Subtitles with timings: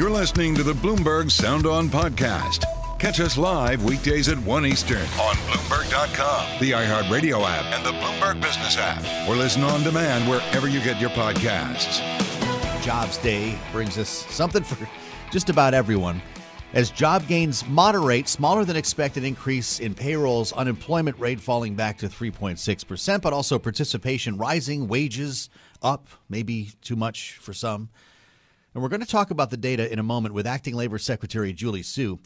[0.00, 2.64] You're listening to the Bloomberg Sound On Podcast.
[2.98, 8.40] Catch us live weekdays at 1 Eastern on Bloomberg.com, the iHeartRadio app, and the Bloomberg
[8.40, 12.00] Business app, or listen on demand wherever you get your podcasts.
[12.82, 14.88] Jobs Day brings us something for
[15.30, 16.22] just about everyone.
[16.72, 22.08] As job gains moderate, smaller than expected increase in payrolls, unemployment rate falling back to
[22.08, 25.50] 3.6%, but also participation rising, wages
[25.82, 27.90] up, maybe too much for some.
[28.72, 31.52] And we're going to talk about the data in a moment with Acting Labor Secretary
[31.52, 32.20] Julie Su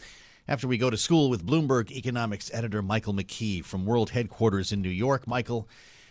[0.46, 4.82] after we go to school with Bloomberg economics editor Michael McKee from World Headquarters in
[4.82, 5.26] New York.
[5.26, 5.66] Michael,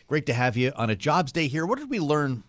[0.08, 1.68] great to have you on a jobs day here.
[1.68, 2.44] What did we learn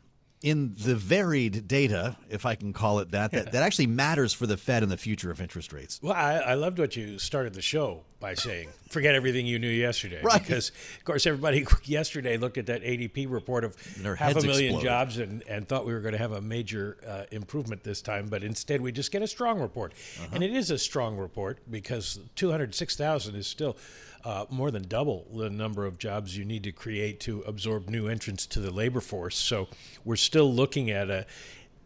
[0.44, 4.46] in the varied data, if I can call it that, that, that actually matters for
[4.46, 5.98] the Fed and the future of interest rates.
[6.02, 9.70] Well, I, I loved what you started the show by saying, forget everything you knew
[9.70, 10.20] yesterday.
[10.22, 10.42] Right.
[10.42, 13.74] Because, of course, everybody yesterday looked at that ADP report of
[14.18, 14.82] half a million exploded.
[14.82, 18.28] jobs and, and thought we were going to have a major uh, improvement this time.
[18.28, 19.94] But instead, we just get a strong report.
[20.30, 23.78] And it is a strong report because 206,000 is still
[24.25, 28.08] uh, more than double the number of jobs you need to create to absorb new
[28.08, 29.36] entrants to the labor force.
[29.36, 29.69] So
[30.05, 31.27] we're still looking at a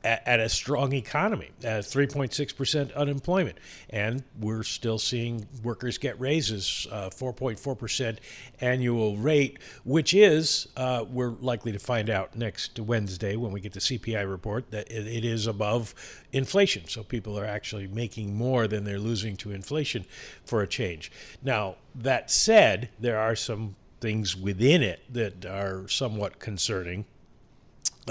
[0.08, 3.58] at, at a strong economy, at 3.6% unemployment,
[3.90, 8.16] and we're still seeing workers get raises, uh, 4.4%
[8.60, 13.74] annual rate, which is uh, we're likely to find out next Wednesday when we get
[13.74, 15.94] the CPI report that it, it is above
[16.32, 16.88] inflation.
[16.88, 20.06] So people are actually making more than they're losing to inflation
[20.42, 21.12] for a change.
[21.42, 27.04] Now that said, there are some things within it that are somewhat concerning.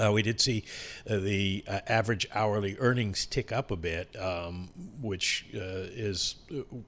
[0.00, 0.64] Uh, we did see
[1.08, 4.68] uh, the uh, average hourly earnings tick up a bit, um,
[5.00, 6.36] which uh, is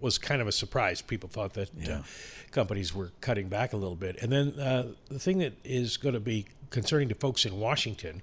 [0.00, 1.02] was kind of a surprise.
[1.02, 2.02] People thought that uh,
[2.50, 6.14] companies were cutting back a little bit, and then uh, the thing that is going
[6.14, 8.22] to be concerning to folks in Washington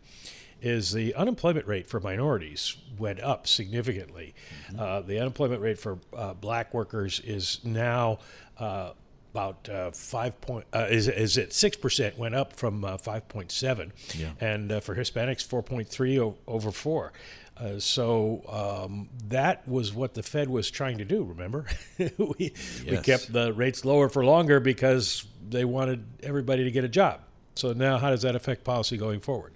[0.62, 4.34] is the unemployment rate for minorities went up significantly.
[4.78, 8.18] Uh, the unemployment rate for uh, black workers is now
[8.58, 8.92] uh,
[9.38, 13.28] about uh, five point uh, is is at six percent went up from uh, five
[13.30, 13.94] point seven,
[14.42, 17.14] and uh, for Hispanics four point three over four.
[17.56, 21.24] Uh, so um, that was what the Fed was trying to do.
[21.24, 21.66] Remember,
[22.00, 22.54] we,
[22.88, 27.22] we kept the rates lower for longer because they wanted everybody to get a job.
[27.56, 29.54] So now, how does that affect policy going forward?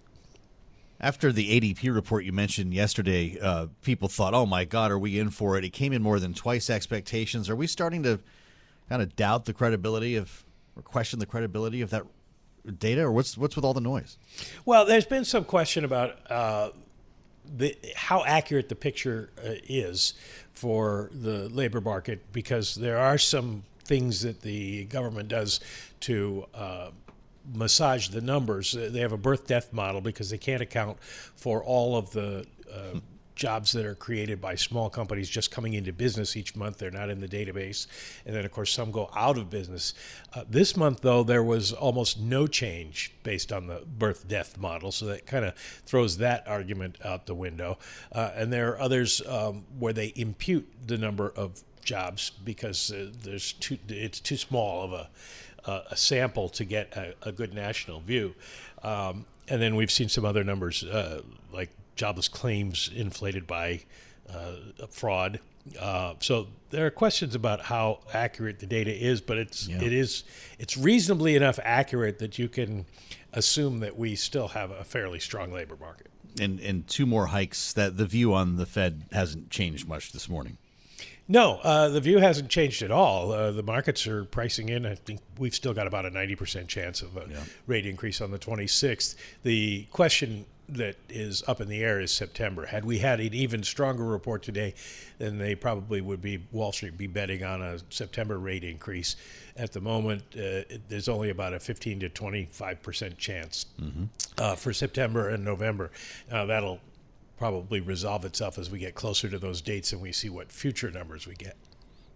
[1.00, 5.20] After the ADP report you mentioned yesterday, uh, people thought, oh my God, are we
[5.20, 5.64] in for it?
[5.64, 7.50] It came in more than twice expectations.
[7.50, 8.20] Are we starting to
[8.92, 10.44] kind of doubt the credibility of,
[10.76, 12.04] or question the credibility of that
[12.78, 14.18] data, or what's, what's with all the noise?
[14.66, 16.72] Well, there's been some question about uh,
[17.56, 20.16] the, how accurate the picture uh, is
[20.52, 25.62] for the labor market because there are some things that the government does
[26.02, 26.90] to uh,
[27.54, 28.74] massage the numbers.
[28.74, 33.00] They have a birth death model because they can't account for all of the uh,
[33.42, 36.78] jobs that are created by small companies just coming into business each month.
[36.78, 37.88] They're not in the database.
[38.24, 39.96] And then, of course, some go out of business.
[40.36, 44.92] Uh, this month, though, there was almost no change based on the birth death model.
[44.92, 47.80] So that kind of throws that argument out the window.
[48.12, 53.08] Uh, and there are others um, where they impute the number of jobs because uh,
[53.24, 55.10] there's too, it's too small of a,
[55.66, 58.36] uh, a sample to get a, a good national view.
[58.84, 63.82] Um, and then we've seen some other numbers uh, like jobless claims inflated by
[64.30, 64.56] uh,
[64.90, 65.40] fraud.
[65.80, 70.24] Uh, so there are questions about how accurate the data is, but it's it is
[70.58, 72.86] it's reasonably enough accurate that you can
[73.34, 76.08] assume that we still have a fairly strong labor market.
[76.40, 80.30] And, and two more hikes, that the view on the Fed hasn't changed much this
[80.30, 80.58] morning.
[81.28, 83.32] No, uh, the view hasn't changed at all.
[83.32, 84.86] Uh, the markets are pricing in.
[84.86, 87.26] I think we've still got about a 90% chance of a
[87.68, 89.16] rate increase on the 26th.
[89.44, 92.66] The question that is up in the air is September.
[92.66, 94.74] Had we had an even stronger report today,
[95.18, 99.16] then they probably would be, Wall Street be betting on a September rate increase.
[99.58, 103.66] At the moment, uh, it- there's only about a 15 to 25% chance
[104.38, 105.92] uh, for September and November.
[106.32, 106.80] Uh, that'll
[107.38, 110.90] probably resolve itself as we get closer to those dates and we see what future
[110.92, 111.58] numbers we get.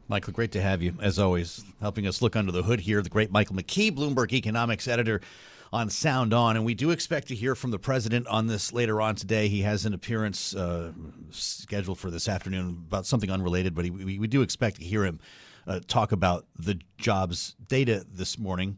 [0.07, 3.01] Michael, great to have you, as always, helping us look under the hood here.
[3.01, 5.19] The great Michael McKee, Bloomberg economics editor.
[5.72, 6.56] On Sound On.
[6.56, 9.48] And we do expect to hear from the president on this later on today.
[9.48, 10.92] He has an appearance uh,
[11.32, 15.04] scheduled for this afternoon about something unrelated, but he, we, we, do expect to hear
[15.04, 15.20] him
[15.68, 18.78] uh, talk about the jobs data this morning.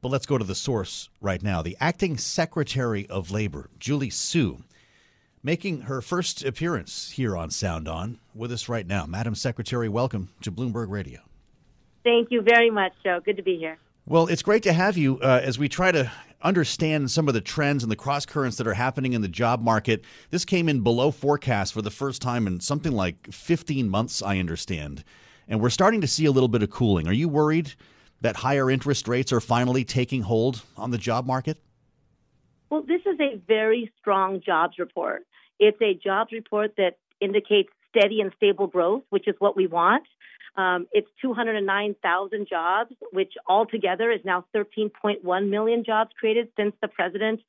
[0.00, 1.62] But let's go to the source right now.
[1.62, 4.62] The acting secretary of labor, Julie Su,
[5.42, 9.06] making her first appearance here on Sound On with us right now.
[9.06, 11.20] Madam Secretary, welcome to Bloomberg Radio.
[12.04, 13.20] Thank you very much, Joe.
[13.24, 13.78] Good to be here.
[14.08, 16.10] Well, it's great to have you uh, as we try to
[16.40, 19.60] understand some of the trends and the cross currents that are happening in the job
[19.60, 20.02] market.
[20.30, 24.38] This came in below forecast for the first time in something like 15 months, I
[24.38, 25.04] understand.
[25.46, 27.06] And we're starting to see a little bit of cooling.
[27.06, 27.74] Are you worried
[28.22, 31.58] that higher interest rates are finally taking hold on the job market?
[32.70, 35.26] Well, this is a very strong jobs report.
[35.60, 40.04] It's a jobs report that indicates steady and stable growth, which is what we want.
[40.56, 47.40] Um, it's 209,000 jobs, which altogether is now 13.1 million jobs created since the president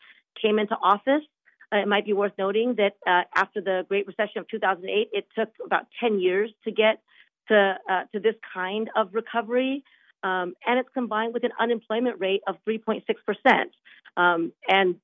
[0.42, 1.24] came into office.
[1.72, 5.28] Uh, it might be worth noting that uh, after the Great Recession of 2008, it
[5.38, 7.02] took about 10 years to get
[7.48, 9.84] to uh, to this kind of recovery,
[10.24, 13.72] um, and it's combined with an unemployment rate of 3.6 percent.
[14.18, 14.96] Um, and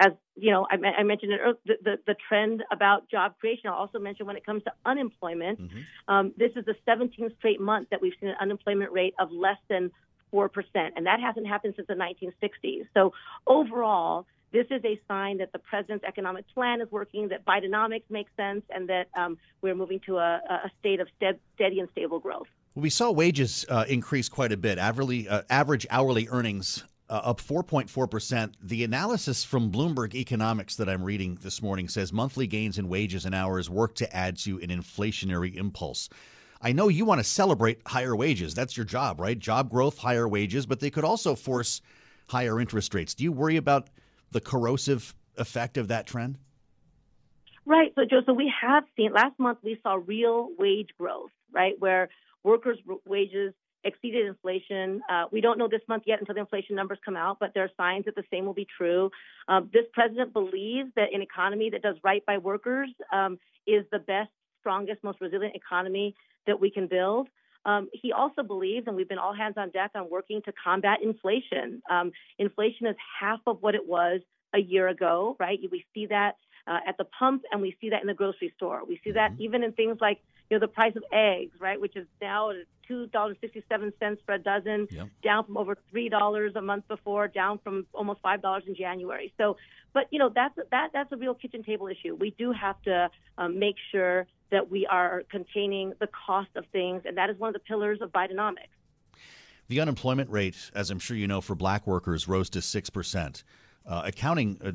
[0.00, 3.68] as you know, I, I mentioned it earlier, the, the, the, trend about job creation.
[3.68, 5.80] I'll also mention when it comes to unemployment, mm-hmm.
[6.08, 9.58] um, this is the 17th straight month that we've seen an unemployment rate of less
[9.68, 9.90] than
[10.32, 10.48] 4%,
[10.96, 12.86] and that hasn't happened since the 1960s.
[12.94, 13.12] So
[13.46, 18.30] overall, this is a sign that the president's economic plan is working, that Bidenomics makes
[18.36, 22.46] sense, and that um, we're moving to a, a state of steady and stable growth.
[22.74, 24.78] We saw wages uh, increase quite a bit.
[24.78, 28.52] Average, uh, average hourly earnings uh, up 4.4%.
[28.62, 33.24] The analysis from Bloomberg Economics that I'm reading this morning says monthly gains in wages
[33.24, 36.08] and hours work to add to an inflationary impulse.
[36.60, 38.54] I know you want to celebrate higher wages.
[38.54, 39.38] That's your job, right?
[39.38, 41.80] Job growth, higher wages, but they could also force
[42.28, 43.14] higher interest rates.
[43.14, 43.88] Do you worry about
[44.30, 46.38] the corrosive effect of that trend?
[47.64, 47.92] Right.
[47.94, 52.08] So, Joe, so we have seen last month we saw real wage growth, right, where
[52.42, 55.00] workers' wages exceeded inflation.
[55.10, 57.64] Uh, we don't know this month yet until the inflation numbers come out, but there
[57.64, 59.10] are signs that the same will be true.
[59.48, 63.98] Um, this president believes that an economy that does right by workers um, is the
[63.98, 64.30] best,
[64.60, 66.14] strongest, most resilient economy
[66.46, 67.28] that we can build.
[67.64, 70.98] Um, he also believes, and we've been all hands on deck on working to combat
[71.02, 71.82] inflation.
[71.90, 74.20] Um, inflation is half of what it was
[74.52, 75.58] a year ago, right?
[75.70, 76.36] We see that
[76.66, 78.82] uh, at the pump, and we see that in the grocery store.
[78.86, 79.42] We see that mm-hmm.
[79.42, 80.20] even in things like
[80.52, 82.52] you know the price of eggs, right, which is now
[82.86, 85.08] two dollars sixty seven cents for a dozen, yep.
[85.24, 89.32] down from over three dollars a month before, down from almost five dollars in January.
[89.38, 89.56] So,
[89.94, 92.14] but you know that's that that's a real kitchen table issue.
[92.14, 93.08] We do have to
[93.38, 97.48] um, make sure that we are containing the cost of things, and that is one
[97.48, 98.76] of the pillars of Bidenomics.
[99.68, 103.42] The unemployment rate, as I'm sure you know, for black workers rose to six percent
[103.86, 104.72] uh, accounting, uh,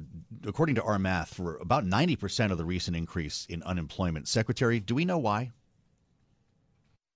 [0.48, 4.28] according to our math, for about 90% of the recent increase in unemployment.
[4.28, 5.52] Secretary, do we know why?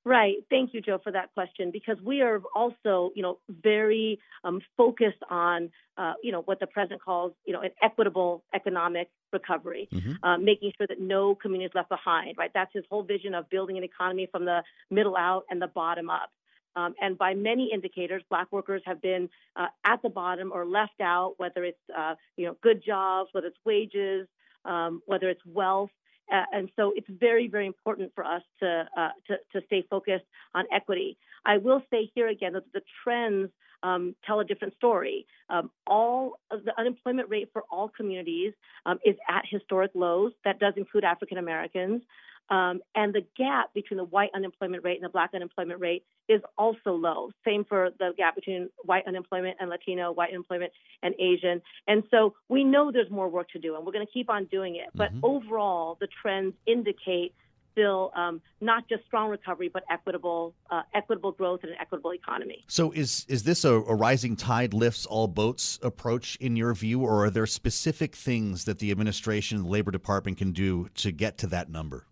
[0.03, 0.37] Right.
[0.49, 1.69] Thank you, Joe, for that question.
[1.71, 6.65] Because we are also, you know, very um, focused on, uh, you know, what the
[6.65, 10.13] president calls, you know, an equitable economic recovery, mm-hmm.
[10.23, 12.35] uh, making sure that no community is left behind.
[12.37, 12.49] Right.
[12.53, 16.09] That's his whole vision of building an economy from the middle out and the bottom
[16.09, 16.31] up.
[16.75, 20.99] Um, and by many indicators, black workers have been uh, at the bottom or left
[21.01, 24.27] out, whether it's uh, you know good jobs, whether it's wages,
[24.65, 25.89] um, whether it's wealth.
[26.31, 30.25] Uh, and so it's very, very important for us to, uh, to, to stay focused
[30.55, 31.17] on equity.
[31.45, 33.49] I will say here again that the trends
[33.83, 35.25] um, tell a different story.
[35.49, 38.53] Um, all the unemployment rate for all communities
[38.85, 40.33] um, is at historic lows.
[40.45, 42.01] That does include African Americans.
[42.49, 46.41] Um, and the gap between the white unemployment rate and the black unemployment rate is
[46.57, 47.31] also low.
[47.45, 50.71] Same for the gap between white unemployment and Latino, white unemployment
[51.01, 51.61] and Asian.
[51.87, 54.45] And so we know there's more work to do, and we're going to keep on
[54.45, 54.89] doing it.
[54.93, 55.25] But mm-hmm.
[55.25, 57.33] overall, the trends indicate
[57.71, 62.65] still um, not just strong recovery, but equitable, uh, equitable growth and an equitable economy.
[62.67, 67.01] So, is is this a, a, rising tide lifts all boats approach in your view,
[67.01, 71.37] or are there specific things that the administration, the Labor Department, can do to get
[71.39, 72.05] to that number?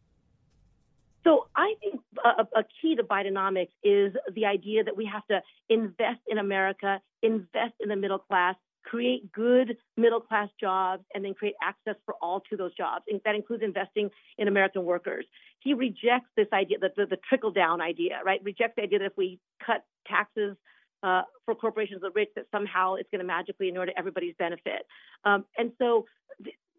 [1.30, 5.42] So I think a, a, key to Bidenomics is the idea that we have to
[5.70, 11.36] invest in America, invest in the middle class, create good middle class jobs, and then
[11.36, 13.06] create access for all to those jobs.
[13.08, 14.10] And that includes investing
[14.40, 15.26] in American workers.
[15.60, 18.42] He rejects this idea, the, the, the trickle down idea, right?
[18.44, 20.58] Rejects the idea that if we cut taxes
[21.04, 24.88] uh, for corporations the rich, that somehow it's going to magically inure to everybody's benefit.
[25.26, 26.06] Um, and so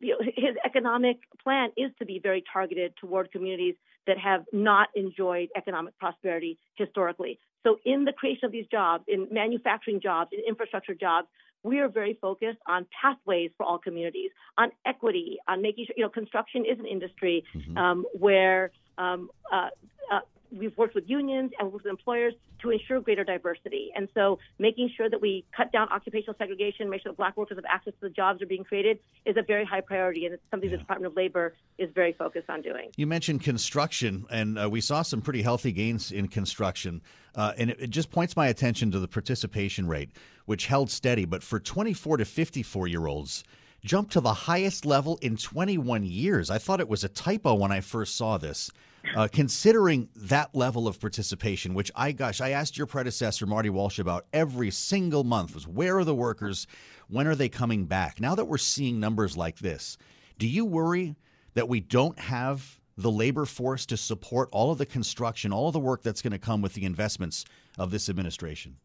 [0.00, 3.76] you know, his economic plan is to be very targeted toward communities
[4.10, 7.38] that have not enjoyed economic prosperity historically.
[7.64, 11.28] So, in the creation of these jobs, in manufacturing jobs, in infrastructure jobs,
[11.62, 16.02] we are very focused on pathways for all communities, on equity, on making sure, you
[16.02, 17.76] know, construction is an industry mm-hmm.
[17.78, 19.68] um, where um, uh,
[20.10, 20.20] uh,
[20.52, 23.90] we've worked with unions and with employers to ensure greater diversity.
[23.94, 27.56] And so making sure that we cut down occupational segregation, make sure that black workers
[27.56, 30.24] have access to the jobs are being created is a very high priority.
[30.26, 30.76] And it's something yeah.
[30.76, 32.90] the Department of Labor is very focused on doing.
[32.96, 37.02] You mentioned construction, and uh, we saw some pretty healthy gains in construction.
[37.34, 40.10] Uh, and it, it just points my attention to the participation rate,
[40.46, 41.24] which held steady.
[41.24, 43.44] But for 24 to 54 year olds,
[43.84, 46.50] jumped to the highest level in 21 years.
[46.50, 48.70] I thought it was a typo when I first saw this.
[49.16, 53.98] Uh, considering that level of participation, which I gosh, I asked your predecessor Marty Walsh
[53.98, 56.66] about every single month was where are the workers?
[57.08, 58.20] When are they coming back?
[58.20, 59.96] Now that we're seeing numbers like this,
[60.38, 61.16] do you worry
[61.54, 65.72] that we don't have the labor force to support all of the construction, all of
[65.72, 67.44] the work that's going to come with the investments
[67.78, 68.76] of this administration?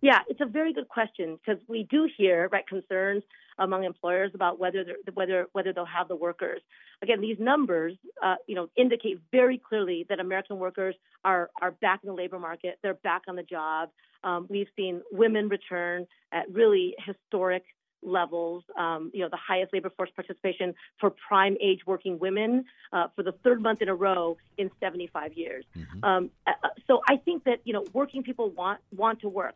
[0.00, 3.22] Yeah, it's a very good question because we do hear right concerns
[3.58, 6.60] among employers about whether whether whether they'll have the workers.
[7.02, 10.94] Again, these numbers, uh, you know, indicate very clearly that American workers
[11.24, 12.78] are are back in the labor market.
[12.82, 13.90] They're back on the job.
[14.24, 17.64] Um, we've seen women return at really historic
[18.02, 18.64] levels.
[18.78, 23.22] Um, you know, the highest labor force participation for prime age working women uh, for
[23.22, 25.64] the third month in a row in 75 years.
[25.76, 26.04] Mm-hmm.
[26.04, 26.52] Um, uh,
[26.86, 29.54] so I think that you know, working people want want to work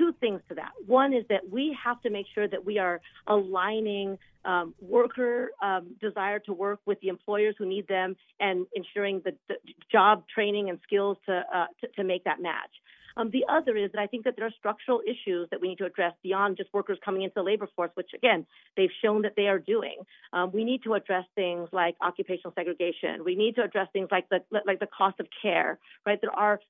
[0.00, 0.72] two things to that.
[0.86, 5.94] One is that we have to make sure that we are aligning um, worker um,
[6.00, 9.56] desire to work with the employers who need them and ensuring the, the
[9.92, 12.70] job training and skills to, uh, to, to make that match.
[13.16, 15.78] Um, the other is that I think that there are structural issues that we need
[15.78, 19.34] to address beyond just workers coming into the labor force, which again they've shown that
[19.36, 19.96] they are doing.
[20.32, 23.24] Um, we need to address things like occupational segregation.
[23.24, 25.78] We need to address things like the like the cost of care.
[26.06, 26.60] Right, there are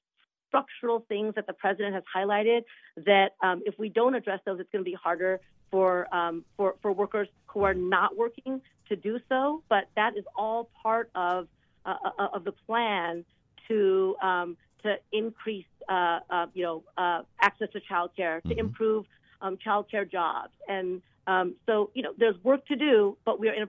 [0.50, 2.64] structural things that the president has highlighted
[2.96, 5.40] that um, if we don't address those, it's going to be harder
[5.70, 9.62] for, um, for, for workers who are not working to do so.
[9.68, 11.46] But that is all part of,
[11.86, 13.24] uh, uh of the plan
[13.68, 18.58] to, um, to increase, uh, uh, you know, uh, access to childcare, to mm-hmm.
[18.58, 19.06] improve
[19.40, 20.52] um, childcare jobs.
[20.68, 23.68] And um, so, you know, there's work to do, but we are in a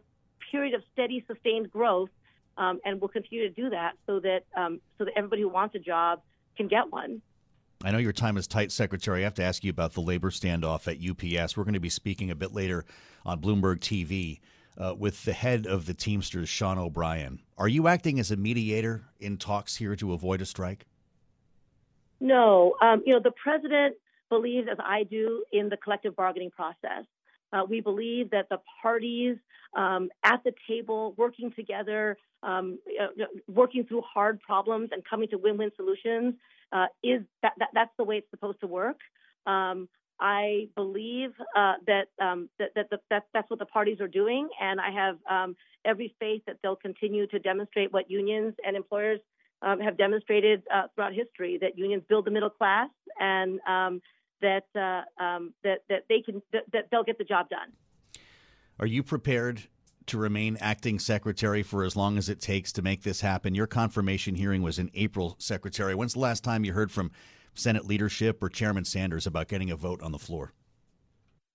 [0.52, 2.10] period of steady, sustained growth.
[2.58, 5.74] Um, and we'll continue to do that so that um, so that everybody who wants
[5.74, 6.22] a job
[6.56, 7.22] can get one.
[7.84, 9.22] I know your time is tight, Secretary.
[9.22, 11.58] I have to ask you about the labor standoff at UPS.
[11.58, 12.86] We're going to be speaking a bit later
[13.26, 14.40] on Bloomberg TV
[14.78, 17.42] uh, with the head of the Teamsters, Sean O'Brien.
[17.58, 20.86] Are you acting as a mediator in talks here to avoid a strike?
[22.20, 22.76] No.
[22.82, 23.96] Um, you know, the president
[24.30, 27.06] believes, as I do, in the collective bargaining process.
[27.54, 29.38] Uh, we believe that the parties
[29.76, 35.38] um, at the table working together, um, uh, working through hard problems and coming to
[35.38, 36.36] win-win solutions
[36.72, 39.00] uh, is that, that, that's the way it's supposed to work.
[39.46, 39.88] Um,
[40.20, 44.80] I believe uh, that, um, that, that, that, that's what the parties are doing, and
[44.80, 49.20] I have um, every faith that they'll continue to demonstrate what unions and employers
[49.64, 52.90] um, have demonstrated uh, throughout history that unions build the middle class
[53.20, 53.60] and
[54.42, 57.72] that uh, um, that that they can that, that they'll get the job done.
[58.80, 59.64] Are you prepared
[60.08, 63.54] to remain acting secretary for as long as it takes to make this happen?
[63.54, 65.94] Your confirmation hearing was in April, Secretary.
[65.94, 67.12] When's the last time you heard from
[67.54, 70.54] Senate leadership or Chairman Sanders about getting a vote on the floor?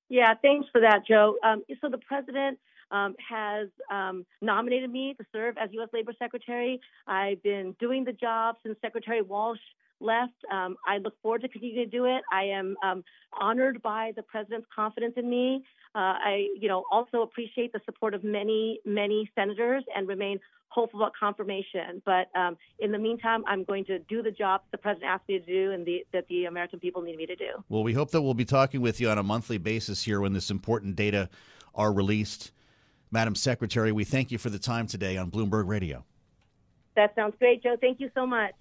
[0.08, 1.36] Yeah, thanks for that, Joe.
[1.42, 2.58] Um, so the president
[2.90, 5.88] um, has um, nominated me to serve as U.S.
[5.92, 6.80] Labor Secretary.
[7.06, 9.58] I've been doing the job since Secretary Walsh
[10.00, 10.34] left.
[10.52, 12.22] Um, I look forward to continuing to do it.
[12.32, 13.04] I am um,
[13.38, 15.64] honored by the president's confidence in me.
[15.94, 20.38] Uh, I, you know, also appreciate the support of many, many senators and remain
[20.68, 22.02] hopeful about confirmation.
[22.04, 25.38] But um, in the meantime, I'm going to do the job the president asked me
[25.38, 27.64] to do and the, that the American people need me to do.
[27.68, 30.34] Well, we hope that we'll be talking with you on a monthly basis here when
[30.34, 31.30] this important data
[31.74, 32.52] are released.
[33.10, 36.04] Madam Secretary, we thank you for the time today on Bloomberg Radio.
[36.96, 37.76] That sounds great, Joe.
[37.80, 38.54] Thank you so much.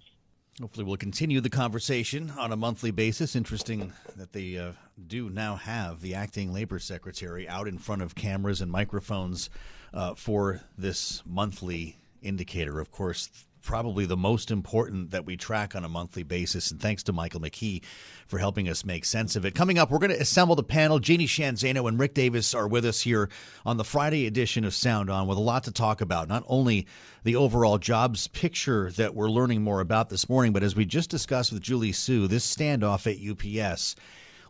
[0.60, 3.36] Hopefully, we'll continue the conversation on a monthly basis.
[3.36, 4.72] Interesting that they uh,
[5.06, 9.50] do now have the acting labor secretary out in front of cameras and microphones
[9.92, 12.80] uh, for this monthly indicator.
[12.80, 13.28] Of course,
[13.62, 16.70] probably the most important that we track on a monthly basis.
[16.70, 17.82] And thanks to Michael McKee
[18.26, 19.54] for helping us make sense of it.
[19.54, 20.98] Coming up, we're going to assemble the panel.
[20.98, 23.28] Jeannie Sheehan Zaino and Rick Davis are with us here
[23.64, 26.28] on the Friday edition of Sound On with a lot to talk about.
[26.28, 26.86] Not only
[27.24, 31.10] the overall jobs picture that we're learning more about this morning, but as we just
[31.10, 33.96] discussed with Julie Su, this standoff at UPS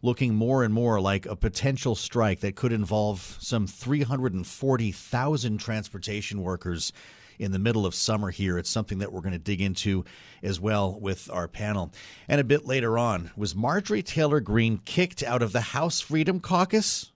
[0.02, 6.92] looking more and more like a potential strike that could involve some 340,000 transportation workers
[7.38, 8.58] in the middle of summer here.
[8.58, 10.04] It's something that we're going to dig into
[10.42, 11.92] as well with our panel.
[12.28, 16.40] And a bit later on, was Marjorie Taylor Greene kicked out of the House Freedom
[16.40, 17.12] Caucus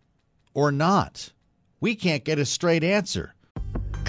[0.54, 1.32] or not?
[1.80, 3.34] We can't get a straight answer.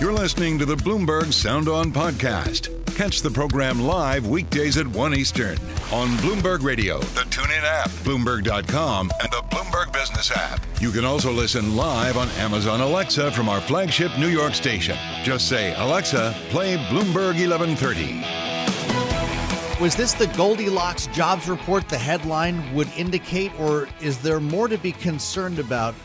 [0.00, 2.68] You're listening to the Bloomberg Sound On Podcast.
[2.94, 5.58] Catch the program live weekdays at 1 Eastern
[5.90, 10.64] on Bloomberg Radio, the TuneIn app, Bloomberg.com, and the Bloomberg Business app.
[10.80, 14.96] You can also listen live on Amazon Alexa from our flagship New York station.
[15.24, 19.82] Just say, Alexa, play Bloomberg 1130.
[19.82, 24.78] Was this the Goldilocks jobs report the headline would indicate, or is there more to
[24.78, 25.96] be concerned about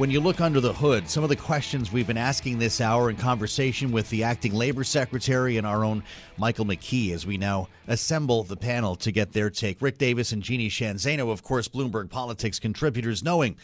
[0.00, 3.10] when you look under the hood, some of the questions we've been asking this hour
[3.10, 6.02] in conversation with the acting labor secretary and our own
[6.38, 9.82] Michael McKee as we now assemble the panel to get their take.
[9.82, 13.58] Rick Davis and Jeannie Sheehan Zaino, of course, Bloomberg Politics contributors, knowing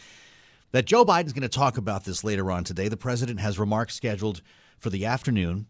[0.73, 2.87] that Joe Biden's going to talk about this later on today.
[2.87, 4.43] The president has remarks scheduled
[4.77, 5.65] for the afternoon.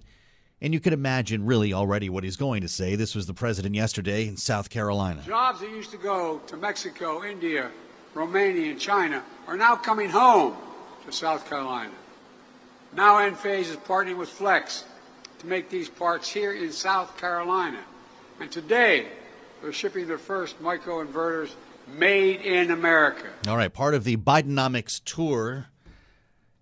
[0.59, 2.97] And you can imagine really already what he's going to say.
[2.97, 5.21] This was the president yesterday in South Carolina.
[5.25, 7.71] Jobs that used to go to Mexico, India,
[8.13, 10.55] Romania, and China are now coming home
[11.05, 11.93] to South Carolina.
[12.93, 14.83] Now Enphase is partnering with Flex
[15.39, 17.79] to make these parts here in South Carolina.
[18.41, 19.07] And today,
[19.61, 21.51] they're shipping their first microinverters
[21.87, 23.27] made in America.
[23.47, 25.67] All right, part of the Bidenomics tour.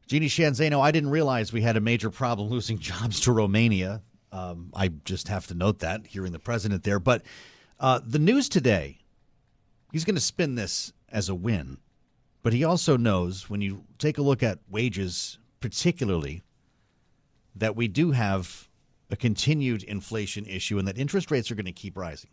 [0.07, 4.03] Jeannie Sheehan Zaino, I didn't realize we had a major problem losing jobs to Romania.
[4.31, 6.99] Um, I just have to note that, hearing the president there.
[6.99, 7.23] But
[7.79, 8.99] uh, the news today,
[9.91, 11.77] he's going to spin this as a win.
[12.45, 16.43] But he also knows when you take a look at wages, particularly,
[17.55, 18.69] that we do have
[19.09, 22.29] a continued inflation issue and that interest rates are going to keep rising.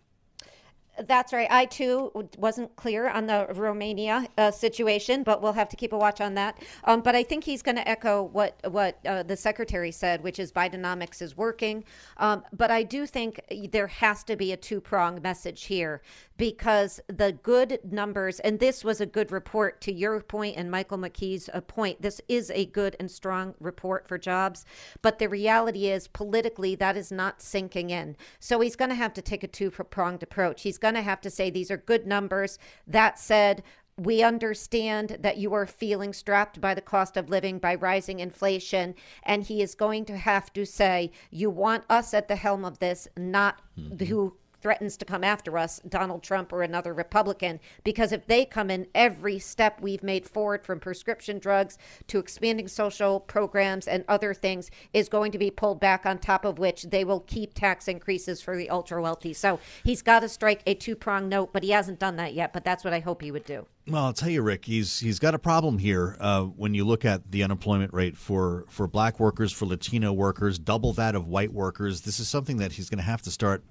[0.98, 1.48] That's right.
[1.50, 5.96] I too wasn't clear on the Romania uh, situation, but we'll have to keep a
[5.96, 6.59] watch on that.
[6.85, 10.38] Um, but I think he's going to echo what what uh, the secretary said, which
[10.38, 11.85] is Bidenomics is working.
[12.18, 13.40] Um, but I do think
[13.72, 16.02] there has to be a two prong message here
[16.37, 20.98] because the good numbers, and this was a good report to your point and Michael
[20.98, 22.02] McKee's uh, point.
[22.02, 24.66] This is a good and strong report for jobs,
[25.00, 28.16] but the reality is politically that is not sinking in.
[28.40, 30.62] So he's going to have to take a two pronged approach.
[30.62, 32.59] He's going to have to say these are good numbers.
[32.87, 33.62] That said,
[33.97, 38.95] we understand that you are feeling strapped by the cost of living, by rising inflation.
[39.23, 42.79] And he is going to have to say, you want us at the helm of
[42.79, 44.05] this, not mm-hmm.
[44.07, 48.70] who threatens to come after us, Donald Trump or another Republican, because if they come
[48.70, 54.33] in, every step we've made forward from prescription drugs to expanding social programs and other
[54.33, 57.88] things is going to be pulled back, on top of which they will keep tax
[57.88, 59.33] increases for the ultra wealthy.
[59.33, 62.53] So he's got to strike a two prong note, but he hasn't done that yet.
[62.53, 63.66] But that's what I hope he would do.
[63.88, 67.05] Well, I'll tell you, Rick, he's he's got a problem here uh, when you look
[67.05, 71.53] at the unemployment rate for for black workers, for Latino workers, double that of white
[71.53, 72.03] workers.
[72.03, 73.64] This is something that he's going to have to start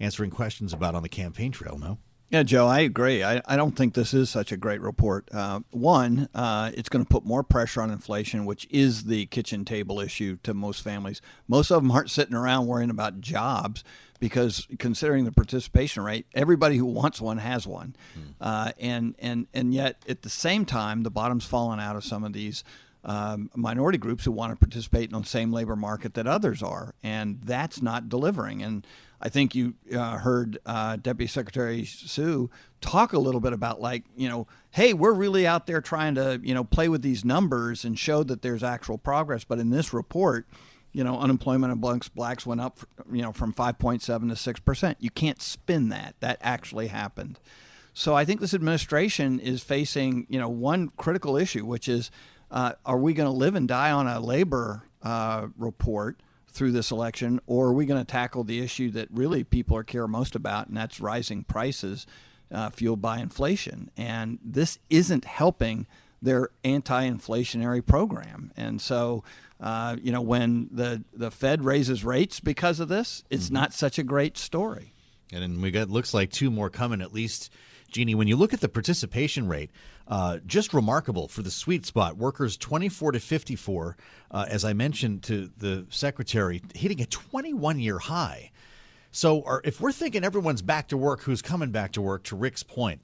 [0.00, 1.98] answering questions about on the campaign trail, no?
[2.30, 3.22] Yeah, Joe, I agree.
[3.22, 5.28] I, I don't think this is such a great report.
[5.32, 9.64] Uh, one, uh, it's going to put more pressure on inflation, which is the kitchen
[9.64, 11.20] table issue to most families.
[11.46, 13.84] Most of them aren't sitting around worrying about jobs
[14.18, 17.94] because, considering the participation rate, everybody who wants one has one.
[18.14, 18.20] Hmm.
[18.40, 22.24] Uh, and, and, and yet, at the same time, the bottom's fallen out of some
[22.24, 22.64] of these
[23.04, 26.94] um, minority groups who want to participate in the same labor market that others are,
[27.02, 28.62] and that's not delivering.
[28.62, 28.86] And
[29.20, 32.50] I think you uh, heard uh, Deputy Secretary Su
[32.80, 36.40] talk a little bit about like you know, hey, we're really out there trying to
[36.42, 39.44] you know play with these numbers and show that there's actual progress.
[39.44, 40.46] But in this report,
[40.92, 44.98] you know, unemployment amongst blacks went up, you know, from 5.7 to 6 percent.
[45.00, 46.14] You can't spin that.
[46.20, 47.38] That actually happened.
[47.94, 52.10] So I think this administration is facing you know one critical issue, which is
[52.50, 56.20] uh, are we going to live and die on a labor uh, report
[56.54, 59.84] through this election, or are we going to tackle the issue that really people are
[59.84, 62.06] care most about, and that's rising prices
[62.52, 63.90] uh, fueled by inflation?
[63.96, 65.86] And this isn't helping
[66.22, 68.52] their anti-inflationary program.
[68.56, 69.24] And so,
[69.60, 73.54] uh, you know, when the the Fed raises rates because of this, it's mm-hmm.
[73.54, 74.94] not such a great story.
[75.32, 77.50] And we got looks like two more coming at least
[77.94, 79.70] Jeannie, when you look at the participation rate,
[80.08, 82.16] uh, just remarkable for the sweet spot.
[82.16, 83.96] Workers 24 to 54,
[84.32, 88.50] uh, as I mentioned to the secretary, hitting a 21 year high.
[89.12, 92.36] So, are, if we're thinking everyone's back to work, who's coming back to work, to
[92.36, 93.00] Rick's point,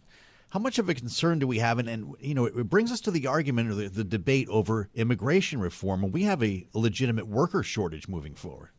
[0.49, 1.79] how much of a concern do we have?
[1.79, 4.89] And, and you know, it brings us to the argument or the, the debate over
[4.97, 8.71] immigration reform, and we have a legitimate worker shortage moving forward.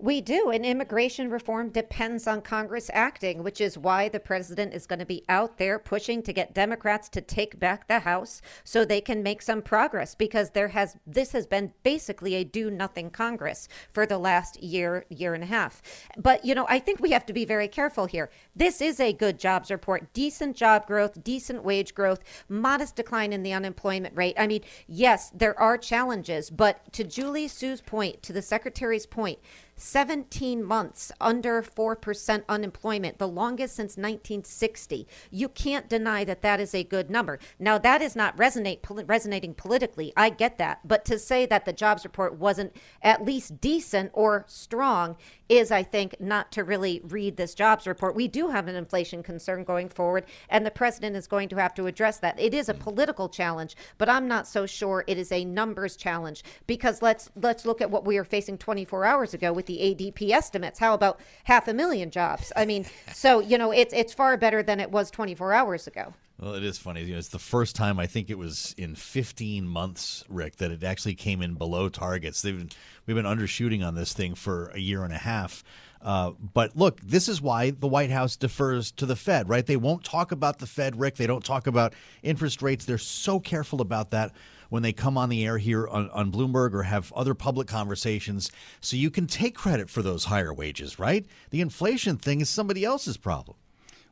[0.00, 4.86] We do, and immigration reform depends on Congress acting, which is why the president is
[4.86, 8.84] going to be out there pushing to get Democrats to take back the House so
[8.84, 13.10] they can make some progress because there has this has been basically a do nothing
[13.10, 15.82] Congress for the last year, year and a half.
[16.16, 18.30] But you know, I think we have to be very careful here.
[18.54, 23.42] This is a good jobs report, decent job growth, decent wage growth, modest decline in
[23.42, 24.36] the unemployment rate.
[24.38, 29.40] I mean, yes, there are challenges, but to Julie Su's point, to the secretary's point,
[29.80, 35.06] 17 months under 4% unemployment, the longest since 1960.
[35.30, 37.38] You can't deny that that is a good number.
[37.58, 40.12] Now, that is not resonate resonating politically.
[40.16, 40.86] I get that.
[40.86, 45.16] But to say that the jobs report wasn't at least decent or strong
[45.48, 48.14] is, I think, not to really read this jobs report.
[48.14, 51.74] We do have an inflation concern going forward, and the president is going to have
[51.74, 52.38] to address that.
[52.38, 56.44] It is a political challenge, but I'm not so sure it is a numbers challenge
[56.66, 60.30] because let's let's look at what we were facing 24 hours ago with the ADP
[60.30, 60.78] estimates.
[60.78, 62.52] How about half a million jobs?
[62.56, 66.14] I mean, so you know, it's it's far better than it was 24 hours ago.
[66.40, 67.02] Well, it is funny.
[67.02, 70.70] You know, it's the first time I think it was in 15 months, Rick, that
[70.70, 72.42] it actually came in below targets.
[72.42, 72.70] They've been,
[73.06, 75.64] we've been undershooting on this thing for a year and a half.
[76.00, 79.66] Uh, but look, this is why the White House defers to the Fed, right?
[79.66, 81.16] They won't talk about the Fed, Rick.
[81.16, 82.84] They don't talk about interest rates.
[82.84, 84.32] They're so careful about that
[84.68, 88.52] when they come on the air here on, on Bloomberg or have other public conversations.
[88.80, 91.26] So you can take credit for those higher wages, right?
[91.50, 93.56] The inflation thing is somebody else's problem.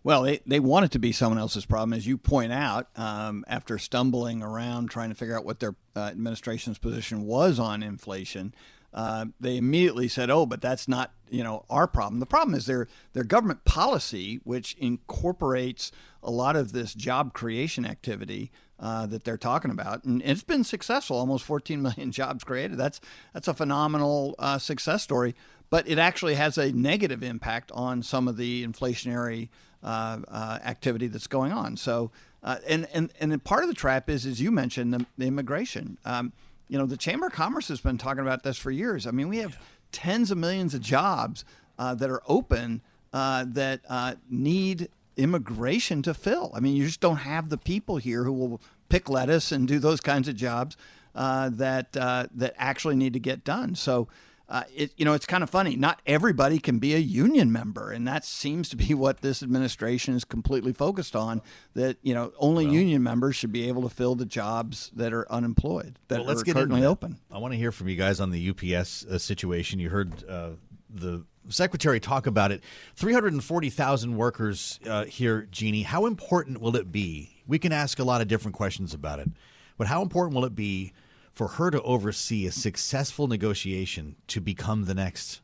[0.07, 2.87] Well, they, they want it to be someone else's problem, as you point out.
[2.95, 7.83] Um, after stumbling around trying to figure out what their uh, administration's position was on
[7.83, 8.55] inflation,
[8.95, 12.67] uh, they immediately said, "Oh, but that's not you know our problem." The problem is
[12.67, 15.91] their their government policy, which incorporates
[16.23, 20.63] a lot of this job creation activity uh, that they're talking about, and it's been
[20.63, 21.17] successful.
[21.17, 22.79] Almost 14 million jobs created.
[22.79, 23.01] That's
[23.35, 25.35] that's a phenomenal uh, success story.
[25.69, 29.49] But it actually has a negative impact on some of the inflationary
[29.85, 31.77] activity that's going on.
[31.77, 32.11] So,
[32.47, 35.99] uh, and and and part of the trap is, as you mentioned, the, the immigration.
[36.05, 36.33] Um,
[36.69, 39.07] you know, the Chamber of Commerce has been talking about this for years.
[39.07, 39.59] I mean, we have yeah.
[39.93, 41.45] tens of millions of jobs
[41.79, 46.53] uh, that are open uh, that uh, need immigration to fill.
[46.55, 49.79] I mean, you just don't have the people here who will pick lettuce and do
[49.79, 50.77] those kinds of jobs
[51.15, 53.75] that that actually need to get done.
[53.75, 54.07] So
[54.49, 55.75] uh, it, you know, it's kind of funny.
[55.75, 60.15] Not everybody can be a union member, and that seems to be what this administration
[60.15, 61.43] is completely focused on.
[61.75, 65.13] That you know, only well, union members should be able to fill the jobs that
[65.13, 67.19] are unemployed that well, let's are get currently open.
[67.31, 69.81] I want to hear from you guys on the UPS uh, situation.
[69.81, 70.51] You heard uh,
[70.89, 72.63] the secretary talk about it.
[72.95, 75.83] Three hundred and forty thousand workers uh, here, Jeannie.
[75.83, 77.43] How important will it be?
[77.49, 79.29] We can ask a lot of different questions about it,
[79.77, 80.93] but how important will it be?
[81.37, 85.43] For her to oversee a successful negotiation to become the next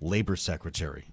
[0.00, 1.04] labor secretary?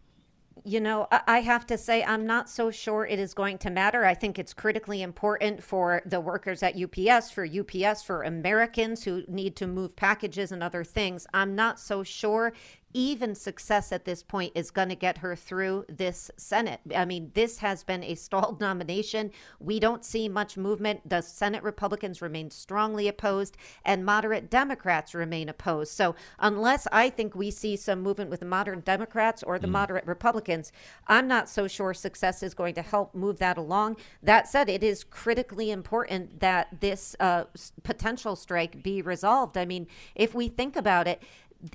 [0.64, 4.06] You know, I have to say, I'm not so sure it is going to matter.
[4.06, 9.24] I think it's critically important for the workers at UPS, for UPS, for Americans who
[9.28, 11.26] need to move packages and other things.
[11.34, 12.54] I'm not so sure
[12.94, 16.80] even success at this point is going to get her through this Senate.
[16.96, 19.32] I mean, this has been a stalled nomination.
[19.60, 21.08] We don't see much movement.
[21.08, 25.92] The Senate Republicans remain strongly opposed, and moderate Democrats remain opposed.
[25.94, 29.72] So, unless I think we see some movement with the moderate Democrats or the mm.
[29.72, 30.72] moderate Republicans,
[31.08, 33.98] I'm not so sure success is going to help move that along.
[34.24, 37.46] That said, it is critically important that this uh,
[37.84, 39.58] potential strike be resolved.
[39.58, 41.22] I mean, if we think about it,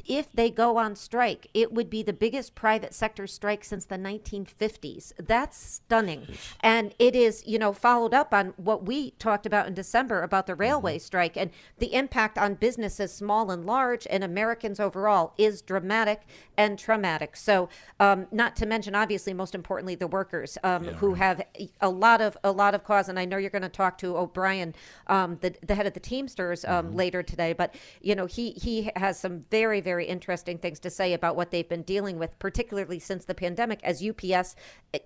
[0.06, 3.96] if they go on strike, it would be the biggest private sector strike since the
[3.96, 5.12] 1950s.
[5.18, 6.26] That's stunning.
[6.60, 10.46] And it is, you know, followed up on what we talked about in December about
[10.46, 11.04] the railway mm-hmm.
[11.04, 16.22] strike and the impact on businesses, small and large, and Americans overall is dramatic
[16.56, 17.36] and traumatic.
[17.36, 17.68] So,
[18.00, 21.18] um, not to mention, obviously, most importantly, the workers um, yeah, who right.
[21.18, 21.42] have
[21.80, 23.08] a lot of a lot of cause.
[23.08, 24.74] And I know you're going to talk to O'Brien,
[25.06, 26.96] um, the, the head of the Teamsters, um, mm-hmm.
[26.96, 27.52] later today.
[27.52, 31.36] But you know, he he has some very very, very interesting things to say about
[31.36, 34.56] what they've been dealing with, particularly since the pandemic, as UPS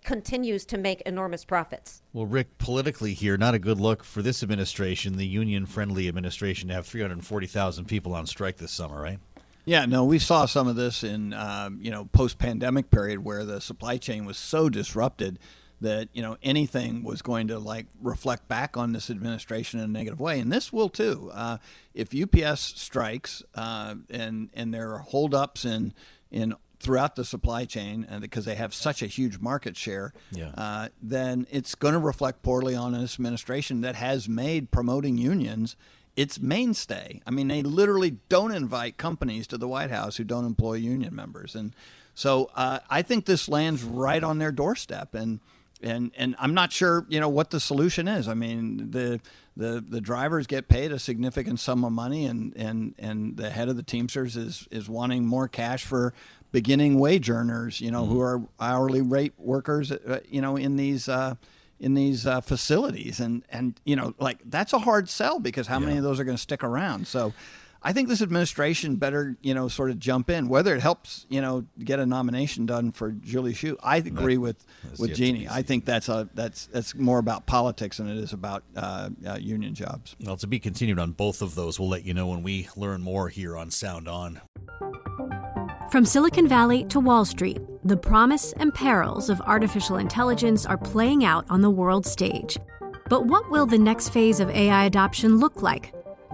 [0.05, 2.03] continues to make enormous profits.
[2.13, 6.69] Well, Rick, politically here, not a good look for this administration, the union friendly administration,
[6.69, 9.19] to have 340,000 people on strike this summer, right?
[9.65, 13.45] Yeah, no, we saw some of this in um, you know post pandemic period where
[13.45, 15.39] the supply chain was so disrupted
[15.81, 19.89] that you know anything was going to like reflect back on this administration in a
[19.89, 21.31] negative way, and this will too.
[21.33, 21.59] Uh,
[21.95, 25.93] if UPS strikes uh, and and there are holdups in
[26.31, 30.49] in throughout the supply chain, and because they have such a huge market share, Yeah.
[30.57, 35.77] uh, then it's going to reflect poorly on this administration that has made promoting unions
[36.17, 37.21] its mainstay.
[37.27, 41.15] I mean, they literally don't invite companies to the White House who don't employ union
[41.15, 41.75] members, and
[42.15, 45.41] so uh, I think this lands right on their doorstep, and
[45.83, 48.29] and and I'm not sure you know what the solution is.
[48.29, 49.21] I mean the
[49.57, 53.69] the the drivers get paid a significant sum of money, and and and the head
[53.69, 56.15] of the Teamsters is is wanting more cash for
[56.53, 61.09] beginning wage earners, you know, who are hourly rate workers, uh, you know, in these.
[61.09, 61.35] Uh,
[61.79, 65.79] in these uh, facilities, and and you know, like that's a hard sell because how
[65.79, 67.09] many of those are going to stick around?
[67.09, 67.33] So,
[67.83, 70.49] I think this administration better, you know, sort of jump in.
[70.49, 74.65] Whether it helps, you know, get a nomination done for Julie Su, I agree with
[74.99, 75.49] with Jeannie.
[75.49, 79.39] I think that's a that's that's more about politics than it is about uh, uh,
[79.41, 80.15] union jobs.
[80.21, 81.81] Well, to be continued on both of those.
[81.81, 84.41] We'll let you know when we learn more here on Sound On.
[85.91, 91.25] From Silicon Valley to Wall Street, the promise and perils of artificial intelligence are playing
[91.25, 92.59] out on the world stage.
[93.09, 95.93] But what will the next phase of AI adoption look like?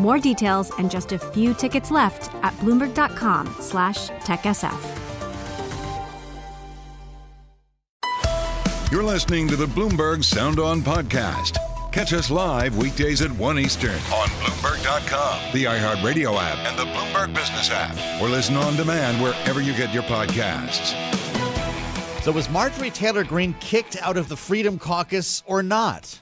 [0.00, 4.96] More details and just a few tickets left at bloomberg.com slash techsf.
[8.90, 11.58] You're listening to the Bloomberg Sound On podcast.
[11.92, 17.34] Catch us live weekdays at 1 Eastern on Bloomberg.com, the iHeartRadio app, and the Bloomberg
[17.34, 20.94] Business app, or listen on demand wherever you get your podcasts.
[22.22, 26.20] So, was Marjorie Taylor Greene kicked out of the Freedom Caucus or not?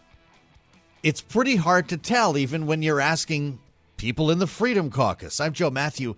[1.02, 3.60] It's pretty hard to tell, even when you're asking
[3.98, 5.40] people in the Freedom Caucus.
[5.40, 6.14] I'm Joe Mathieu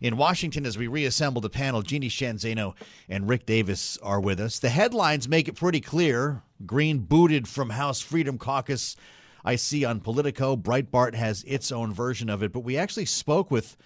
[0.00, 1.80] in Washington as we reassemble the panel.
[1.80, 2.74] Jeannie Sheehan Zaino
[3.08, 4.58] and Rick Davis are with us.
[4.58, 6.42] The headlines make it pretty clear.
[6.66, 8.96] Greene booted from House Freedom Caucus.
[9.44, 13.48] I see on Politico, Breitbart has its own version of it, but we actually spoke
[13.48, 13.76] with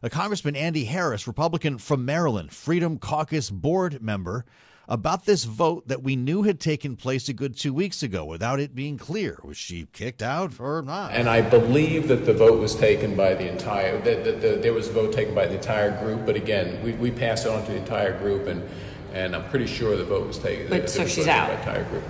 [0.00, 4.44] a Congressman Andy Harris, Republican from Maryland, Freedom Caucus board member,
[4.92, 8.60] about this vote that we knew had taken place a good two weeks ago without
[8.60, 9.40] it being clear.
[9.42, 11.12] Was she kicked out or not?
[11.12, 14.74] And I believe that the vote was taken by the entire, that, that, that there
[14.74, 17.64] was a vote taken by the entire group, but again, we, we passed it on
[17.64, 18.62] to the entire group, and,
[19.14, 20.68] and I'm pretty sure the vote was taken.
[20.68, 21.48] But so she's out.
[21.48, 22.04] By the entire group.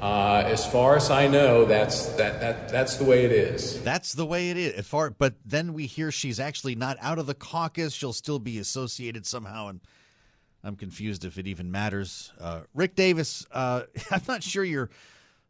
[0.00, 3.82] Uh, as far as I know, that's that, that that's the way it is.
[3.82, 4.74] That's the way it is.
[4.74, 7.94] As far, but then we hear she's actually not out of the caucus.
[7.94, 9.80] She'll still be associated somehow, and
[10.64, 12.32] I'm confused if it even matters.
[12.40, 14.90] Uh, Rick Davis, uh, I'm not sure your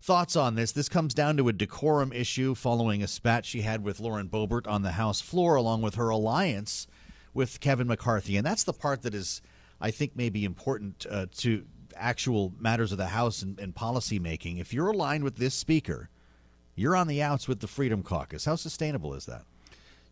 [0.01, 0.73] thoughts on this.
[0.73, 4.67] This comes down to a decorum issue following a spat she had with Lauren Boebert
[4.67, 6.87] on the House floor, along with her alliance
[7.35, 9.43] with Kevin McCarthy, and that's the part that is,
[9.81, 14.59] I think, maybe important uh, to actual matters of the House and, and policy making.
[14.59, 16.11] If you're aligned with this speaker,
[16.75, 18.45] you're on the outs with the Freedom Caucus.
[18.45, 19.43] How sustainable is that?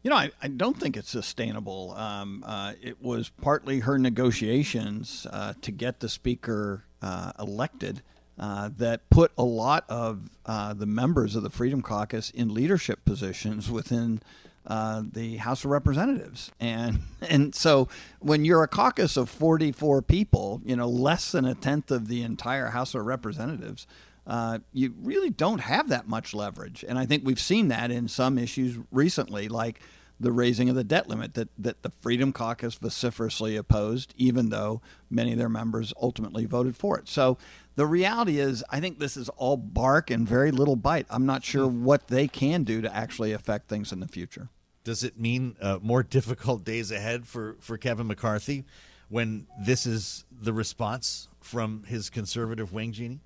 [0.07, 1.93] You know, I, I don't think it's sustainable.
[1.97, 8.03] Um, uh, it was partly her negotiations uh, to get the speaker uh, elected
[8.39, 13.05] uh, that put a lot of uh, the members of the Freedom Caucus in leadership
[13.05, 14.23] positions within
[14.69, 16.53] uh, the House of Representatives.
[16.61, 17.89] And and so
[18.21, 22.23] when you're a caucus of 44 people, you know, less than a tenth of the
[22.23, 23.89] entire House of Representatives,
[24.25, 26.85] uh, you really don't have that much leverage.
[26.89, 29.81] And I think we've seen that in some issues recently, like
[30.19, 34.81] the raising of the debt limit that, that the Freedom Caucus vociferously opposed, even though
[35.11, 37.09] many of their members ultimately voted for it.
[37.09, 37.37] So
[37.75, 41.07] the reality is, I think this is all bark and very little bite.
[41.11, 44.49] I'm not sure what they can do to actually affect things in the future.
[44.85, 48.65] Does it mean uh, more difficult days ahead for, for Kevin McCarthy
[49.09, 53.21] when this is the response from his conservative wing, Jeannie?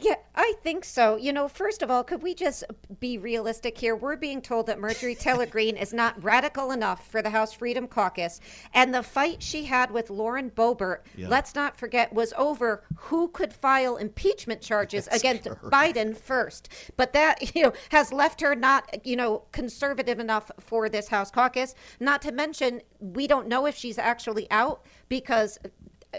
[0.00, 1.16] Yeah, I think so.
[1.16, 2.64] You know, first of all, could we just
[2.98, 3.94] be realistic here?
[3.94, 7.86] We're being told that Marjorie Taylor Greene is not radical enough for the House Freedom
[7.86, 8.40] Caucus.
[8.74, 11.28] And the fight she had with Lauren Boebert, Yeah.
[11.28, 16.68] let's not forget, was over who could file impeachment charges against Biden first.
[16.96, 21.30] But that, you know, has left her not, you know, conservative enough for this House
[21.30, 21.74] caucus.
[22.00, 25.58] Not to mention, we don't know if she's actually out because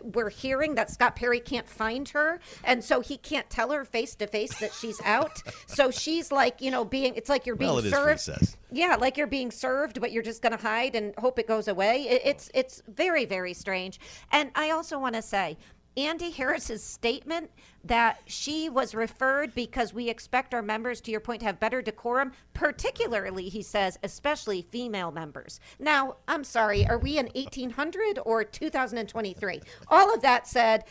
[0.03, 4.15] we're hearing that Scott Perry can't find her, and so he can't tell her face
[4.15, 5.41] to face that she's out.
[5.67, 8.55] so she's like, you know, being it's like you're being Well, it is served.
[8.71, 11.67] Yeah, like you're being served, but you're just going to hide and hope it goes
[11.67, 12.03] away.
[12.03, 13.99] It, it's it's very very strange.
[14.31, 15.57] And I also want to say.
[15.97, 17.49] Andy Harris's statement
[17.83, 21.81] that she was referred because we expect our members, to your point, to have better
[21.81, 25.59] decorum, particularly, he says, especially female members.
[25.79, 29.61] Now, I'm sorry, are we in 1800 or 2023?
[29.87, 30.85] All of that said,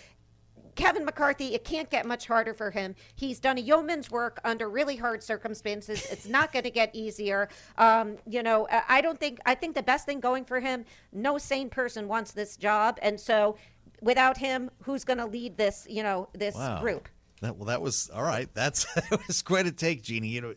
[0.75, 2.95] Kevin McCarthy, it can't get much harder for him.
[3.15, 6.07] He's done a yeoman's work under really hard circumstances.
[6.11, 7.49] It's not going to get easier.
[7.79, 10.85] Um, you know, I I don't think, I think the best thing going for him,
[11.13, 12.99] no sane person wants this job.
[13.03, 13.57] And so
[14.01, 16.81] without him, who's going to lead this, you know, this Wow.
[16.81, 17.09] group?
[17.43, 18.49] That, well, that was all right.
[18.55, 20.29] That's that was quite a take, Jeannie.
[20.29, 20.55] You know,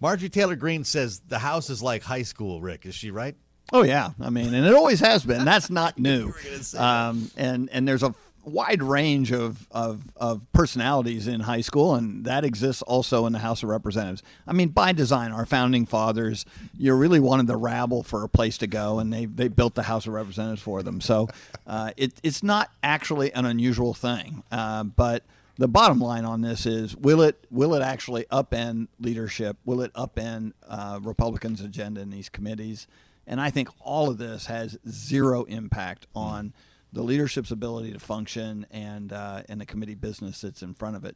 [0.00, 2.60] Marjorie Taylor Greene says the House is like high school.
[2.60, 3.36] Rick, is she right?
[3.72, 5.44] Oh yeah, I mean, and it always has been.
[5.44, 6.32] That's not new.
[6.78, 8.14] Um, and and there's a
[8.46, 13.40] wide range of, of of personalities in high school, and that exists also in the
[13.40, 14.22] House of Representatives.
[14.46, 16.46] I mean, by design, our founding fathers,
[16.78, 19.82] you really wanted the rabble for a place to go, and they they built the
[19.82, 21.00] House of Representatives for them.
[21.00, 21.28] So
[21.66, 25.22] uh, it, it's not actually an unusual thing, uh, but.
[25.58, 29.56] The bottom line on this is: Will it will it actually upend leadership?
[29.64, 32.86] Will it upend uh, Republicans' agenda in these committees?
[33.26, 36.52] And I think all of this has zero impact on
[36.96, 41.04] the leadership's ability to function and uh, and the committee business that's in front of
[41.04, 41.14] it.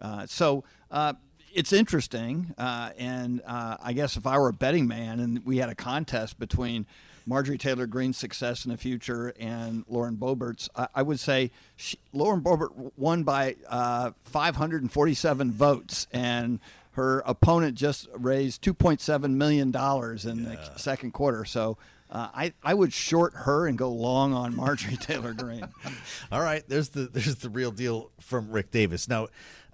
[0.00, 1.14] Uh, so uh,
[1.54, 5.56] it's interesting, uh, and uh, I guess if I were a betting man and we
[5.56, 6.84] had a contest between
[7.24, 11.98] Marjorie Taylor Greene's success in the future and Lauren Boebert's, I, I would say she,
[12.12, 16.60] Lauren Boebert won by uh, 547 votes, and
[16.92, 21.46] her opponent just raised 2.7 million dollars in the second quarter.
[21.46, 21.78] So.
[22.12, 25.66] Uh, I, I would short her and go long on Marjorie Taylor Greene.
[26.32, 29.08] All right, there's the there's the real deal from Rick Davis.
[29.08, 29.28] Now,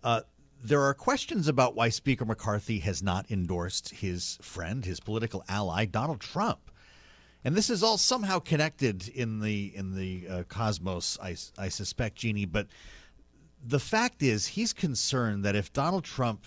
[0.05, 0.21] uh,
[0.63, 5.85] there are questions about why Speaker McCarthy has not endorsed his friend, his political ally,
[5.85, 6.71] Donald Trump,
[7.45, 11.19] and this is all somehow connected in the in the uh, cosmos.
[11.21, 12.69] I, I suspect, Jeannie, but
[13.67, 16.47] the fact is, he's concerned that if Donald Trump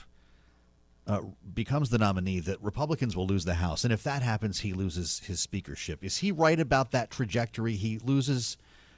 [1.08, 1.22] uh,
[1.54, 5.20] becomes the nominee, that Republicans will lose the House, and if that happens, he loses
[5.20, 6.04] his speakership.
[6.04, 7.76] Is he right about that trajectory?
[7.76, 8.58] He loses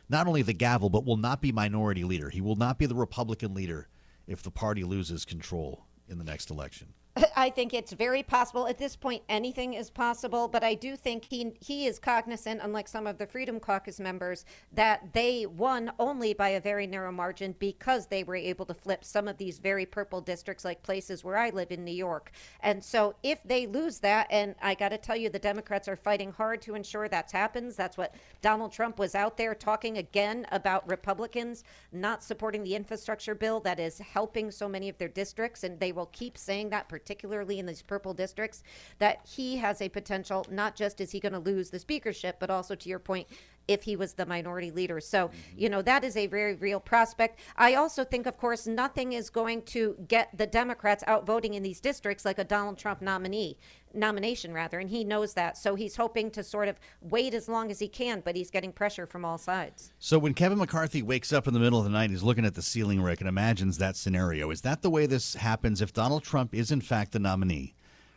[0.10, 2.30] not only the gavel, but will not be minority leader.
[2.30, 3.88] He will not be the Republican leader
[4.28, 6.88] if the party loses control in the next election.
[7.36, 8.68] I think it's very possible.
[8.68, 12.88] At this point, anything is possible, but I do think he he is cognizant, unlike
[12.88, 17.56] some of the Freedom Caucus members, that they won only by a very narrow margin
[17.60, 21.38] because they were able to flip some of these very purple districts, like places where
[21.38, 22.32] I live in New York.
[22.62, 25.96] And so, if they lose that, and I got to tell you, the Democrats are
[25.96, 27.76] fighting hard to ensure that happens.
[27.76, 33.36] That's what Donald Trump was out there talking again about Republicans not supporting the infrastructure
[33.36, 36.90] bill that is helping so many of their districts, and they will keep saying that,
[37.04, 38.64] particularly in these purple districts,
[39.00, 40.46] that he has a potential.
[40.50, 43.28] Not just is he going to lose the speakership, but also to your point,
[43.68, 45.00] if he was the minority leader.
[45.00, 45.38] So, mm-hmm.
[45.58, 47.40] you know, that is a very real prospect.
[47.58, 51.64] I also think, of course, nothing is going to get the Democrats out voting in
[51.64, 53.58] these districts like a Donald Trump nominee
[53.96, 57.70] nomination rather and he knows that so he's hoping to sort of wait as long
[57.70, 61.32] as he can but he's getting pressure from all sides So when Kevin McCarthy wakes
[61.32, 63.78] up in the middle of the night, he's looking at the ceiling, Rick, and imagines
[63.78, 64.50] that scenario.
[64.50, 67.76] Is that the way this happens if Donald Trump is in fact the nominee?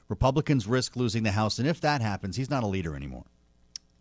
[0.09, 3.24] Republicans risk losing the House, and if that happens, he's not a leader anymore.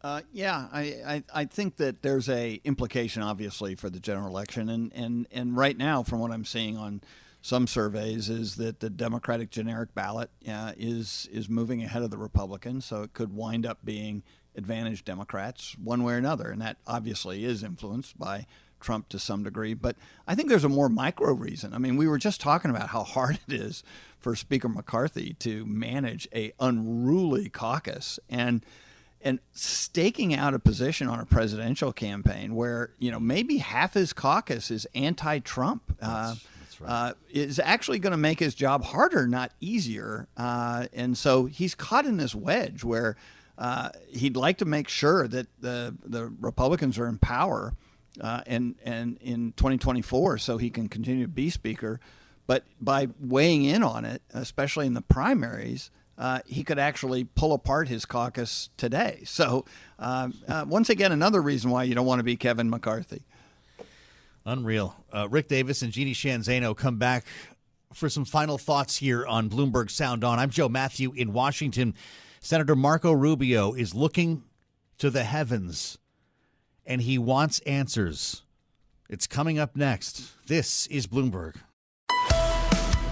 [0.05, 4.69] Uh, yeah, I, I, I think that there's a implication, obviously, for the general election,
[4.69, 7.01] and, and, and right now, from what I'm seeing on
[7.41, 12.19] some surveys, is that the Democratic generic ballot uh, is is moving ahead of the
[12.19, 14.21] Republican, so it could wind up being
[14.55, 18.45] advantage Democrats one way or another, and that obviously is influenced by
[18.79, 19.73] Trump to some degree.
[19.73, 19.95] But
[20.27, 21.73] I think there's a more micro reason.
[21.73, 23.83] I mean, we were just talking about how hard it is
[24.19, 28.63] for Speaker McCarthy to manage a unruly caucus, and
[29.25, 34.13] and staking out a position on a presidential campaign where you know maybe half his
[34.13, 36.35] caucus is anti-Trump uh,
[36.85, 40.27] uh, is actually going to make his job harder, not easier.
[40.37, 43.15] Uh, and so he's caught in this wedge where
[43.57, 47.73] uh, he'd like to make sure that the the Republicans are in power
[48.21, 51.99] uh, and and in 2024, so he can continue to be speaker.
[52.47, 57.53] But by weighing in on it, especially in the primaries, uh, he could actually pull
[57.53, 59.23] apart his caucus today.
[59.25, 59.65] So,
[59.99, 63.23] um, uh, once again, another reason why you don't want to be Kevin McCarthy.
[64.45, 64.95] Unreal.
[65.11, 67.25] Uh, Rick Davis and Jeannie Sheehan Zaino come back
[67.93, 70.37] for some final thoughts here on Bloomberg Sound On.
[70.37, 71.95] I'm Joe Mathieu in Washington.
[72.39, 74.43] Senator Marco Rubio is looking
[74.99, 75.97] to the heavens
[76.85, 78.43] and he wants answers
[79.09, 80.31] It's coming up next.
[80.47, 81.55] This is Bloomberg.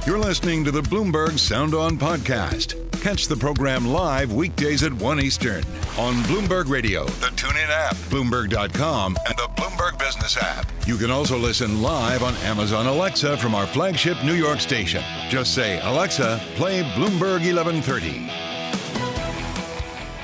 [0.05, 2.82] You're listening to the Bloomberg Sound On podcast.
[3.03, 5.61] Catch the program live weekdays at 1 Eastern
[5.97, 10.71] on Bloomberg Radio, the TuneIn app, Bloomberg.com, and the Bloomberg Business app.
[10.87, 15.03] You can also listen live on Amazon Alexa from our flagship New York station.
[15.27, 18.29] Just say, Alexa, play Bloomberg 1130.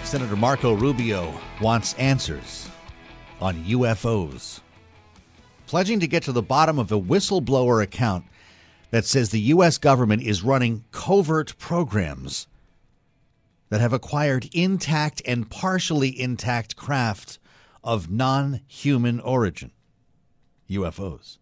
[0.05, 2.69] Senator Marco Rubio wants answers
[3.41, 4.61] on UFOs,
[5.67, 8.23] pledging to get to the bottom of a whistleblower account
[8.91, 9.77] that says the U.S.
[9.77, 12.47] government is running covert programs
[13.69, 17.39] that have acquired intact and partially intact craft
[17.83, 19.71] of non human origin,
[20.69, 21.37] UFOs.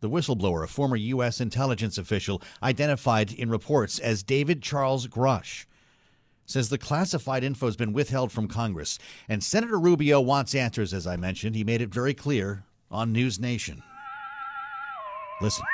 [0.00, 1.40] The whistleblower, a former U.S.
[1.40, 5.66] intelligence official identified in reports as David Charles Grush,
[6.46, 8.98] says the classified info has been withheld from Congress.
[9.28, 11.54] And Senator Rubio wants answers, as I mentioned.
[11.54, 13.82] He made it very clear on News Nation.
[15.42, 15.64] Listen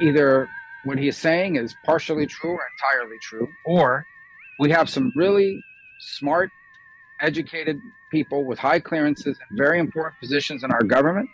[0.00, 0.48] either
[0.88, 4.06] what he is saying is partially true or entirely true, or
[4.58, 5.60] we have some really
[6.00, 6.48] smart,
[7.20, 7.78] educated
[8.10, 11.28] people with high clearances and very important positions in our government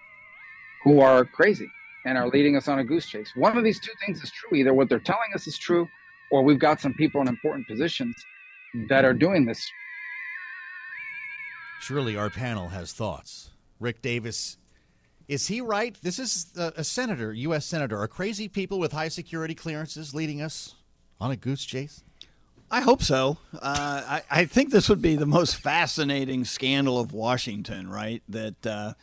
[0.83, 1.69] who are crazy
[2.05, 3.31] and are leading us on a goose chase.
[3.37, 4.59] One of these two things is true.
[4.59, 5.89] Either what they're telling us is true,
[6.33, 8.17] or we've got some people in important positions
[8.89, 9.65] that are doing this.
[11.81, 13.51] Surely our panel has thoughts.
[13.79, 14.59] Rick Davis
[15.29, 15.97] is he right?
[16.03, 17.67] This is a, a senator, U.S.
[17.67, 17.99] senator.
[17.99, 20.75] Are crazy people with high security clearances leading us
[21.21, 22.03] on a goose chase?
[22.71, 23.39] I hope so.
[23.55, 28.23] Uh, I, I, think this would be the most fascinating scandal of Washington, right?
[28.29, 28.95] That uh,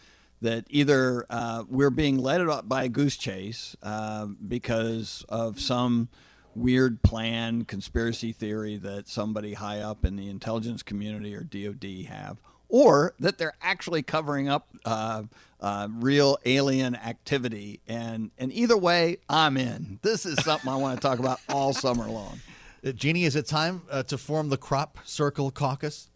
[0.41, 6.09] that either uh, we're being led up by a goose chase uh, because of some
[6.55, 12.41] weird plan, conspiracy theory that somebody high up in the intelligence community or DoD have,
[12.71, 15.23] or that they're actually covering up uh,
[15.59, 17.81] uh, real alien activity.
[17.87, 19.99] And, and either way, I'm in.
[20.01, 22.39] This is something I want to talk about all summer long.
[22.95, 26.09] Jeannie, is it time uh, to form the Crop Circle Caucus?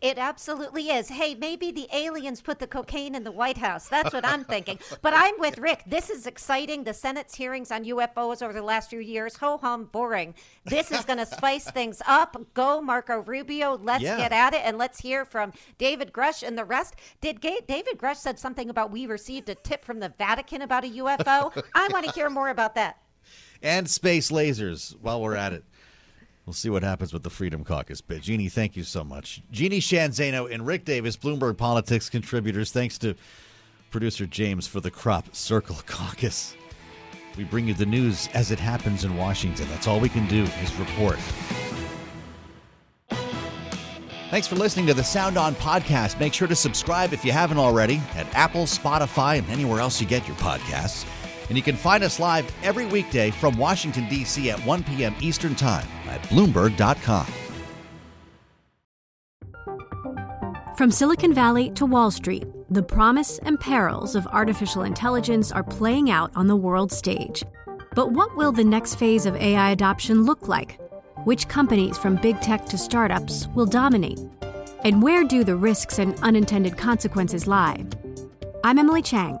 [0.00, 1.08] It absolutely is.
[1.08, 3.88] Hey, maybe the aliens put the cocaine in the White House.
[3.88, 4.78] That's what I'm thinking.
[5.02, 5.82] But I'm with Rick.
[5.86, 6.84] This is exciting.
[6.84, 10.34] The Senate's hearings on UFOs over the last few years, ho hum, boring.
[10.64, 12.36] This is going to spice things up.
[12.54, 13.78] Go, Marco Rubio.
[13.82, 14.16] Let's yeah.
[14.16, 16.96] get at it and let's hear from David Grush and the rest.
[17.20, 20.84] Did Ga- David Grush said something about we received a tip from the Vatican about
[20.84, 21.62] a UFO?
[21.74, 22.98] I want to hear more about that.
[23.60, 25.64] And space lasers while we're at it.
[26.48, 28.22] We'll see what happens with the Freedom Caucus bid.
[28.22, 29.42] Jeannie, thank you so much.
[29.52, 32.72] Jeannie Sheehan Zaino and Rick Davis, Bloomberg Politics contributors.
[32.72, 33.14] Thanks to
[33.90, 36.56] producer James for the Crop Circle Caucus.
[37.36, 39.68] We bring you the news as it happens in Washington.
[39.68, 41.18] That's all we can do is report.
[44.30, 46.18] Thanks for listening to the Sound On podcast.
[46.18, 50.06] Make sure to subscribe if you haven't already at Apple, Spotify, and anywhere else you
[50.06, 51.04] get your podcasts.
[51.48, 54.50] And you can find us live every weekday from Washington, D.C.
[54.50, 55.14] at 1 p.m.
[55.20, 57.26] Eastern Time at Bloomberg.com.
[60.76, 66.10] From Silicon Valley to Wall Street, the promise and perils of artificial intelligence are playing
[66.10, 67.42] out on the world stage.
[67.96, 70.78] But what will the next phase of AI adoption look like?
[71.24, 74.20] Which companies, from big tech to startups, will dominate?
[74.84, 77.84] And where do the risks and unintended consequences lie?
[78.62, 79.40] I'm Emily Chang.